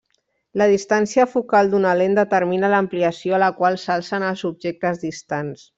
La 0.61 0.67
distància 0.69 1.25
focal 1.33 1.69
d'una 1.75 1.91
lent 2.01 2.17
determina 2.21 2.73
l'ampliació 2.75 3.39
a 3.39 3.43
la 3.47 3.53
qual 3.61 3.81
s'alcen 3.87 4.31
els 4.31 4.47
objectes 4.55 5.05
distants. 5.09 5.69